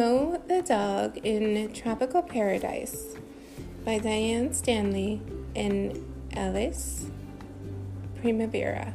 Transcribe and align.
Moe 0.00 0.40
the 0.48 0.62
Dog 0.62 1.18
in 1.24 1.74
Tropical 1.74 2.22
Paradise 2.22 3.16
by 3.84 3.98
Diane 3.98 4.54
Stanley 4.54 5.20
and 5.54 6.02
Alice 6.34 7.04
Primavera. 8.18 8.94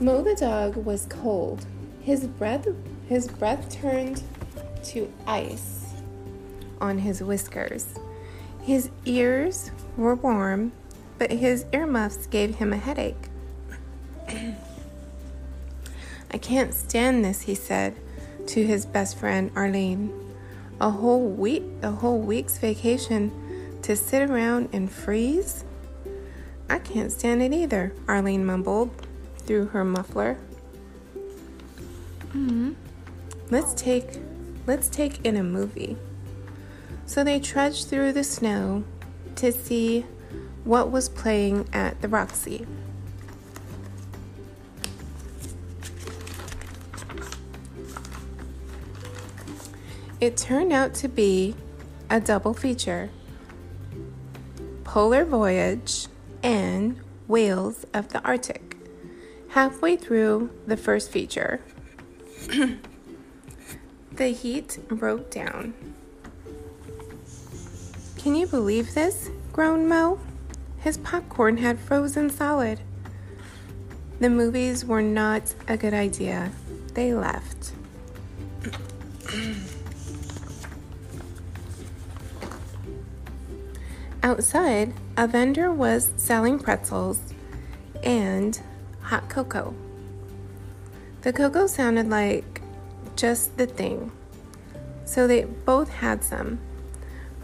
Moe 0.00 0.22
the 0.22 0.36
dog 0.40 0.76
was 0.76 1.04
cold. 1.10 1.66
His 2.00 2.26
breath 2.26 2.66
his 3.10 3.28
breath 3.28 3.70
turned 3.70 4.22
to 4.84 5.12
ice 5.26 5.84
on 6.80 6.96
his 6.96 7.22
whiskers. 7.22 7.88
His 8.66 8.90
ears 9.04 9.70
were 9.96 10.16
warm, 10.16 10.72
but 11.18 11.30
his 11.30 11.64
earmuffs 11.72 12.26
gave 12.26 12.56
him 12.56 12.72
a 12.72 12.76
headache. 12.76 13.28
I 16.32 16.38
can't 16.38 16.74
stand 16.74 17.24
this, 17.24 17.42
he 17.42 17.54
said 17.54 17.94
to 18.48 18.66
his 18.66 18.84
best 18.84 19.18
friend 19.18 19.52
Arlene. 19.54 20.12
A 20.80 20.90
whole 20.90 21.28
week, 21.28 21.62
a 21.80 21.92
whole 21.92 22.18
week's 22.18 22.58
vacation 22.58 23.30
to 23.82 23.94
sit 23.94 24.28
around 24.28 24.70
and 24.72 24.90
freeze? 24.90 25.64
I 26.68 26.80
can't 26.80 27.12
stand 27.12 27.44
it 27.44 27.52
either, 27.52 27.92
Arlene 28.08 28.44
mumbled 28.44 28.90
through 29.38 29.66
her 29.66 29.84
muffler. 29.84 30.38
Mm-hmm. 32.34 32.72
Let's 33.48 33.74
take 33.74 34.18
let's 34.66 34.88
take 34.88 35.24
in 35.24 35.36
a 35.36 35.44
movie. 35.44 35.96
So 37.06 37.24
they 37.24 37.40
trudged 37.40 37.86
through 37.86 38.12
the 38.12 38.24
snow 38.24 38.84
to 39.36 39.52
see 39.52 40.04
what 40.64 40.90
was 40.90 41.08
playing 41.08 41.68
at 41.72 42.02
the 42.02 42.08
Roxy. 42.08 42.66
It 50.20 50.36
turned 50.36 50.72
out 50.72 50.94
to 50.94 51.08
be 51.08 51.54
a 52.10 52.20
double 52.20 52.54
feature 52.54 53.10
Polar 54.82 55.24
Voyage 55.24 56.06
and 56.42 56.98
Whales 57.28 57.84
of 57.92 58.08
the 58.08 58.22
Arctic. 58.22 58.76
Halfway 59.50 59.96
through 59.96 60.50
the 60.66 60.76
first 60.76 61.10
feature, 61.10 61.60
the 64.12 64.28
heat 64.28 64.78
broke 64.88 65.30
down. 65.30 65.74
Can 68.26 68.34
you 68.34 68.48
believe 68.48 68.92
this? 68.92 69.30
groaned 69.52 69.88
Moe. 69.88 70.18
His 70.80 70.98
popcorn 70.98 71.58
had 71.58 71.78
frozen 71.78 72.28
solid. 72.28 72.80
The 74.18 74.28
movies 74.28 74.84
were 74.84 75.00
not 75.00 75.54
a 75.68 75.76
good 75.76 75.94
idea. 75.94 76.50
They 76.94 77.14
left. 77.14 77.72
Outside, 84.24 84.92
a 85.16 85.28
vendor 85.28 85.70
was 85.70 86.12
selling 86.16 86.58
pretzels 86.58 87.20
and 88.02 88.60
hot 89.02 89.28
cocoa. 89.28 89.72
The 91.22 91.32
cocoa 91.32 91.68
sounded 91.68 92.10
like 92.10 92.60
just 93.14 93.56
the 93.56 93.68
thing, 93.68 94.10
so 95.04 95.28
they 95.28 95.44
both 95.44 95.90
had 95.90 96.24
some. 96.24 96.58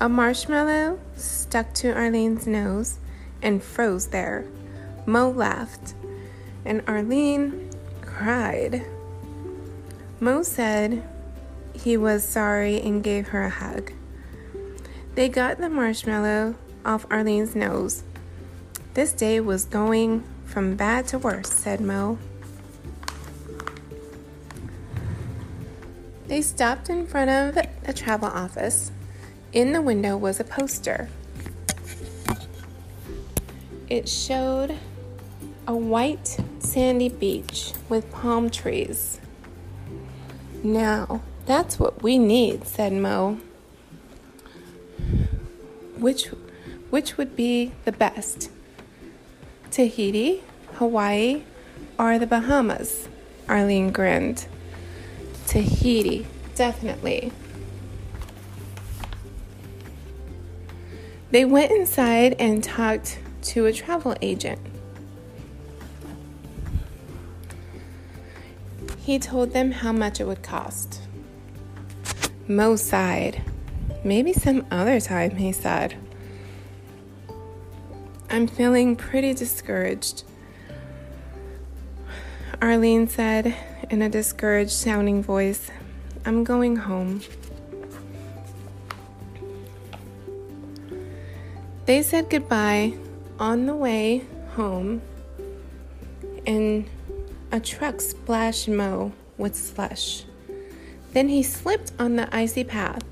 A 0.03 0.09
marshmallow 0.09 0.99
stuck 1.15 1.75
to 1.75 1.95
Arlene's 1.95 2.45
nose 2.45 2.99
and 3.41 3.63
froze 3.63 4.09
there. 4.09 4.45
Moe 5.07 5.31
laughed, 5.31 5.95
and 6.65 6.83
Arlene 6.89 7.71
cried. 8.01 8.85
Moe 10.19 10.43
said 10.43 11.09
he 11.73 11.97
was 11.97 12.27
sorry 12.27 12.81
and 12.81 13.05
gave 13.05 13.29
her 13.29 13.45
a 13.45 13.49
hug. 13.49 13.93
They 15.15 15.29
got 15.29 15.59
the 15.59 15.71
marshmallow 15.71 16.57
off 16.85 17.07
Arlene's 17.09 17.55
nose. 17.55 18.03
This 18.95 19.13
day 19.13 19.39
was 19.39 19.67
going 19.67 20.25
from 20.47 20.75
bad 20.75 21.07
to 21.09 21.19
worse, 21.21 21.49
said 21.49 21.81
Moe. 21.81 22.19
They 26.27 26.43
stopped 26.43 26.91
in 26.91 27.07
front 27.07 27.31
of 27.31 27.65
the 27.85 27.93
travel 27.93 28.27
office. 28.27 28.91
In 29.53 29.73
the 29.73 29.83
window 29.83 30.17
was 30.17 30.41
a 30.41 30.45
poster. 30.45 31.11
It 33.91 34.09
showed 34.09 34.79
a 35.67 35.77
white 35.77 36.39
sandy 36.59 37.11
beach 37.11 37.75
with 37.91 38.11
palm 38.11 38.49
trees. 38.49 39.21
Now, 40.63 41.21
that's 41.45 41.79
what 41.79 42.03
we 42.03 42.17
need, 42.17 42.67
said 42.67 42.95
Moe. 42.95 43.41
Which 45.99 46.29
which 46.89 47.19
would 47.19 47.37
be 47.37 47.73
the 47.85 47.93
best? 47.93 48.51
Tahiti, 49.71 50.43
Hawaii, 50.75 51.43
or 51.99 52.19
the 52.19 52.27
Bahamas? 52.27 53.09
Arlene 53.49 53.91
grinned. 53.91 54.47
Tahiti, 55.47 56.27
definitely. 56.55 57.33
They 61.33 61.47
went 61.47 61.73
inside 61.73 62.37
and 62.39 62.63
talked 62.63 63.19
to 63.45 63.65
a 63.65 63.73
travel 63.73 64.15
agent. 64.21 64.61
He 68.99 69.19
told 69.19 69.55
them 69.55 69.73
how 69.73 69.93
much 69.93 70.21
it 70.21 70.25
would 70.25 70.43
cost. 70.43 71.01
Moe 72.47 72.77
sighed. 72.77 73.43
Maybe 74.05 74.35
some 74.35 74.67
other 74.71 75.01
time, 75.01 75.37
he 75.37 75.53
said. 75.53 75.97
I'm 78.29 78.47
feeling 78.47 78.95
pretty 78.95 79.33
discouraged. 79.33 80.25
Arlene 82.61 83.09
said 83.09 83.57
in 83.89 84.03
a 84.03 84.11
discouraged 84.11 84.73
sounding 84.73 85.23
voice, 85.23 85.71
I'm 86.27 86.45
going 86.45 86.77
home. 86.77 87.23
They 91.85 92.03
said 92.03 92.31
goodbye 92.31 92.95
on 93.41 93.67
the 93.67 93.75
way 93.75 94.25
home, 94.51 95.03
and 96.47 96.89
a 97.51 97.59
truck 97.59 98.01
splashed 98.01 98.69
Moe 98.69 99.13
with 99.37 99.57
slush. 99.57 100.25
Then 101.13 101.29
he 101.29 101.43
slipped 101.43 101.91
on 101.99 102.15
the 102.17 102.35
icy 102.35 102.63
path 102.63 103.03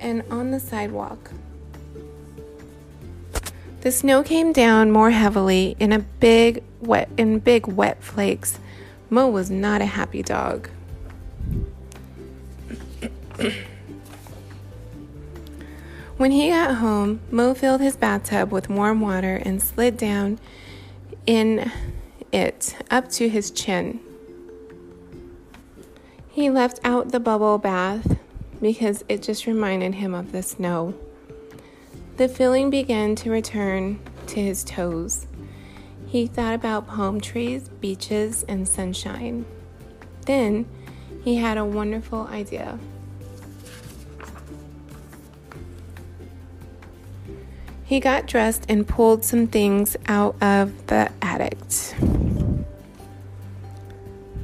and 0.00 0.24
on 0.30 0.50
the 0.50 0.58
sidewalk. 0.58 1.30
The 3.82 3.92
snow 3.92 4.22
came 4.24 4.52
down 4.52 4.90
more 4.90 5.10
heavily 5.10 5.76
in 5.78 5.92
a 5.92 6.00
big 6.00 6.62
wet 6.80 7.08
in 7.16 7.38
big 7.38 7.68
wet 7.68 8.02
flakes. 8.02 8.58
Moe 9.08 9.28
was 9.28 9.48
not 9.48 9.80
a 9.80 9.86
happy 9.86 10.22
dog. 10.22 10.68
When 16.20 16.32
he 16.32 16.50
got 16.50 16.74
home, 16.74 17.20
Moe 17.30 17.54
filled 17.54 17.80
his 17.80 17.96
bathtub 17.96 18.52
with 18.52 18.68
warm 18.68 19.00
water 19.00 19.36
and 19.36 19.62
slid 19.62 19.96
down 19.96 20.38
in 21.24 21.72
it 22.30 22.76
up 22.90 23.08
to 23.12 23.30
his 23.30 23.50
chin. 23.50 24.00
He 26.28 26.50
left 26.50 26.78
out 26.84 27.10
the 27.10 27.20
bubble 27.20 27.56
bath 27.56 28.18
because 28.60 29.02
it 29.08 29.22
just 29.22 29.46
reminded 29.46 29.94
him 29.94 30.14
of 30.14 30.32
the 30.32 30.42
snow. 30.42 30.92
The 32.18 32.28
feeling 32.28 32.68
began 32.68 33.14
to 33.14 33.30
return 33.30 33.98
to 34.26 34.42
his 34.42 34.62
toes. 34.62 35.26
He 36.06 36.26
thought 36.26 36.52
about 36.52 36.86
palm 36.86 37.22
trees, 37.22 37.70
beaches, 37.80 38.44
and 38.46 38.68
sunshine. 38.68 39.46
Then 40.26 40.66
he 41.24 41.36
had 41.36 41.56
a 41.56 41.64
wonderful 41.64 42.26
idea. 42.26 42.78
He 47.90 47.98
got 47.98 48.26
dressed 48.26 48.66
and 48.68 48.86
pulled 48.86 49.24
some 49.24 49.48
things 49.48 49.96
out 50.06 50.40
of 50.40 50.86
the 50.86 51.10
attic. 51.20 51.58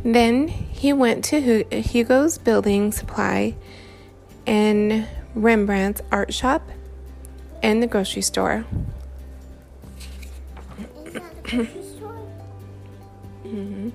Then 0.02 0.48
he 0.48 0.92
went 0.92 1.24
to 1.26 1.62
Hugo's 1.70 2.38
building 2.38 2.90
supply 2.90 3.54
and 4.48 5.06
Rembrandt's 5.36 6.02
art 6.10 6.34
shop 6.34 6.68
and 7.62 7.80
the 7.80 7.86
grocery 7.86 8.22
store. 8.22 8.64
mm-hmm. 13.44 13.90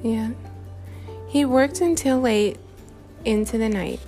Yeah. 0.02 0.30
He 1.28 1.44
worked 1.44 1.82
until 1.82 2.18
late 2.18 2.58
into 3.26 3.58
the 3.58 3.68
night. 3.68 4.00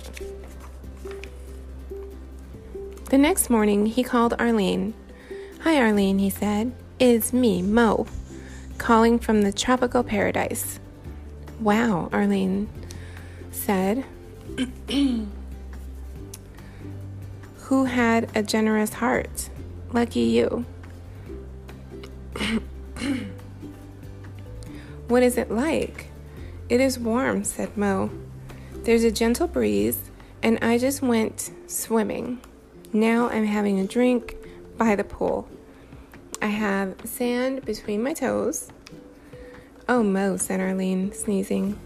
The 3.09 3.19
next 3.19 3.51
morning, 3.51 3.85
he 3.85 4.01
called 4.01 4.33
Arlene. 4.39 4.95
Hi, 5.61 5.79
Arlene, 5.79 6.17
he 6.17 6.31
said. 6.31 6.71
It's 6.99 7.31
me, 7.31 7.61
Moe, 7.61 8.07
calling 8.79 9.19
from 9.19 9.43
the 9.43 9.53
tropical 9.53 10.03
paradise. 10.03 10.79
Wow, 11.59 12.09
Arlene 12.11 12.67
said. 13.51 14.05
Who 17.57 17.85
had 17.85 18.27
a 18.35 18.41
generous 18.41 18.93
heart? 18.93 19.51
Lucky 19.93 20.21
you. 20.21 20.65
what 25.07 25.21
is 25.21 25.37
it 25.37 25.51
like? 25.51 26.07
It 26.69 26.81
is 26.81 26.97
warm, 26.97 27.43
said 27.43 27.77
Moe. 27.77 28.09
There's 28.77 29.03
a 29.03 29.11
gentle 29.11 29.45
breeze, 29.45 30.09
and 30.41 30.57
I 30.63 30.79
just 30.79 31.03
went 31.03 31.51
swimming. 31.67 32.41
Now 32.95 33.27
I'm 33.27 33.43
having 33.43 33.77
a 33.81 33.85
drink 33.85 34.37
by 34.77 34.95
the 34.95 35.03
pool. 35.03 35.49
I 36.41 36.45
have 36.45 36.95
sand 37.03 37.65
between 37.65 38.01
my 38.01 38.13
toes. 38.13 38.71
Oh, 39.89 40.01
Moe, 40.01 40.37
said 40.37 40.61
Arlene, 40.61 41.11
sneezing. 41.11 41.77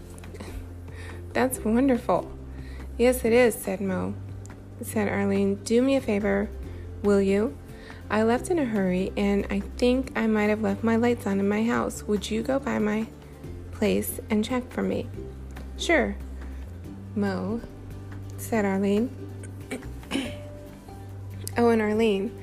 That's 1.32 1.58
wonderful. 1.64 2.30
Yes, 2.96 3.24
it 3.24 3.32
is, 3.32 3.56
said 3.56 3.80
Moe. 3.80 4.14
Said 4.82 5.08
Arlene, 5.08 5.56
do 5.56 5.82
me 5.82 5.96
a 5.96 6.00
favor, 6.00 6.48
will 7.02 7.20
you? 7.20 7.58
I 8.08 8.22
left 8.22 8.48
in 8.48 8.60
a 8.60 8.64
hurry 8.64 9.12
and 9.16 9.48
I 9.50 9.58
think 9.78 10.12
I 10.14 10.28
might 10.28 10.48
have 10.48 10.62
left 10.62 10.84
my 10.84 10.94
lights 10.94 11.26
on 11.26 11.40
in 11.40 11.48
my 11.48 11.64
house. 11.64 12.04
Would 12.04 12.30
you 12.30 12.44
go 12.44 12.60
by 12.60 12.78
my 12.78 13.08
place 13.72 14.20
and 14.30 14.44
check 14.44 14.70
for 14.70 14.84
me? 14.84 15.08
Sure, 15.76 16.14
Moe, 17.16 17.62
said 18.36 18.64
Arlene. 18.64 19.29
Oh, 21.60 21.68
and 21.68 21.82
Arlene, 21.82 22.34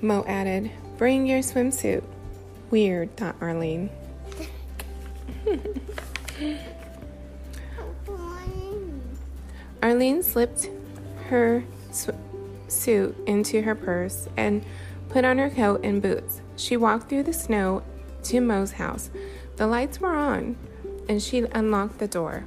Moe 0.00 0.24
added, 0.26 0.70
bring 0.96 1.26
your 1.26 1.40
swimsuit. 1.40 2.02
Weird, 2.70 3.14
thought 3.14 3.36
Arlene. 3.42 3.90
Arlene 9.82 10.22
slipped 10.22 10.70
her 11.26 11.62
sw- 11.92 12.08
suit 12.68 13.14
into 13.26 13.60
her 13.60 13.74
purse 13.74 14.30
and 14.38 14.64
put 15.10 15.26
on 15.26 15.36
her 15.36 15.50
coat 15.50 15.82
and 15.84 16.00
boots. 16.00 16.40
She 16.56 16.78
walked 16.78 17.10
through 17.10 17.24
the 17.24 17.34
snow 17.34 17.82
to 18.22 18.40
Moe's 18.40 18.72
house. 18.72 19.10
The 19.56 19.66
lights 19.66 20.00
were 20.00 20.16
on, 20.16 20.56
and 21.06 21.22
she 21.22 21.40
unlocked 21.52 21.98
the 21.98 22.08
door. 22.08 22.46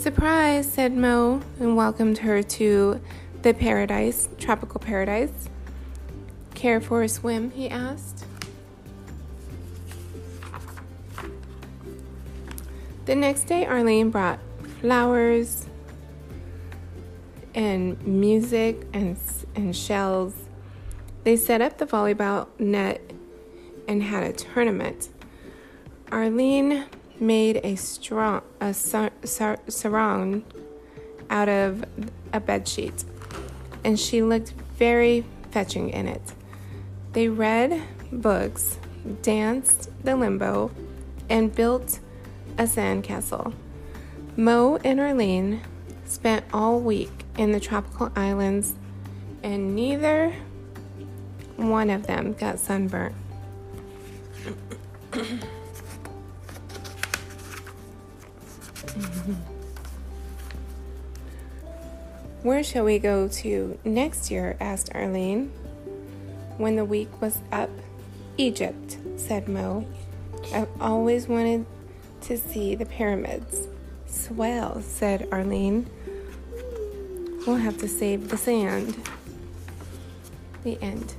Surprise, 0.00 0.72
said 0.72 0.96
Moe, 0.96 1.42
and 1.58 1.76
welcomed 1.76 2.16
her 2.16 2.42
to 2.42 3.02
the 3.42 3.52
paradise, 3.52 4.30
tropical 4.38 4.80
paradise. 4.80 5.50
Care 6.54 6.80
for 6.80 7.02
a 7.02 7.08
swim? 7.08 7.50
he 7.50 7.68
asked. 7.68 8.24
The 13.04 13.14
next 13.14 13.44
day, 13.44 13.66
Arlene 13.66 14.08
brought 14.08 14.38
flowers 14.80 15.66
and 17.54 18.02
music 18.02 18.86
and, 18.94 19.18
and 19.54 19.76
shells. 19.76 20.34
They 21.24 21.36
set 21.36 21.60
up 21.60 21.76
the 21.76 21.84
volleyball 21.84 22.48
net 22.58 23.02
and 23.86 24.02
had 24.02 24.22
a 24.22 24.32
tournament. 24.32 25.10
Arlene 26.10 26.86
made 27.20 27.60
a 27.62 27.76
strong 27.76 28.42
a 28.60 28.72
sarong 28.72 30.44
out 31.28 31.48
of 31.48 31.84
a 32.32 32.40
bed 32.40 32.66
sheet, 32.66 33.04
and 33.84 33.98
she 33.98 34.22
looked 34.22 34.52
very 34.76 35.24
fetching 35.50 35.90
in 35.90 36.08
it. 36.08 36.32
They 37.12 37.28
read 37.28 37.82
books, 38.10 38.78
danced 39.22 39.90
the 40.04 40.16
limbo, 40.16 40.70
and 41.28 41.54
built 41.54 42.00
a 42.58 42.64
sandcastle. 42.64 43.52
Moe 44.36 44.78
and 44.84 45.00
Arlene 45.00 45.60
spent 46.06 46.44
all 46.52 46.80
week 46.80 47.10
in 47.36 47.52
the 47.52 47.60
tropical 47.60 48.10
islands, 48.16 48.74
and 49.42 49.74
neither 49.74 50.34
one 51.56 51.90
of 51.90 52.06
them 52.06 52.32
got 52.32 52.58
sunburnt. 52.58 53.14
Where 62.42 62.62
shall 62.62 62.84
we 62.84 62.98
go 62.98 63.28
to 63.28 63.78
next 63.84 64.30
year? 64.30 64.56
asked 64.60 64.90
Arlene. 64.94 65.52
When 66.56 66.76
the 66.76 66.84
week 66.84 67.20
was 67.20 67.38
up, 67.52 67.70
Egypt, 68.36 68.96
said 69.16 69.48
Moe. 69.48 69.86
I've 70.54 70.68
always 70.80 71.28
wanted 71.28 71.66
to 72.22 72.38
see 72.38 72.74
the 72.74 72.86
pyramids. 72.86 73.68
Swell, 74.06 74.80
said 74.80 75.28
Arlene. 75.30 75.88
We'll 77.46 77.56
have 77.56 77.78
to 77.78 77.88
save 77.88 78.28
the 78.28 78.36
sand. 78.36 78.96
The 80.64 80.78
end. 80.82 81.14